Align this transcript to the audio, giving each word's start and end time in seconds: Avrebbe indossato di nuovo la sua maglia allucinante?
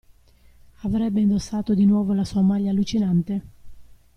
Avrebbe 0.81 1.21
indossato 1.21 1.75
di 1.75 1.85
nuovo 1.85 2.13
la 2.15 2.23
sua 2.25 2.41
maglia 2.41 2.71
allucinante? 2.71 3.41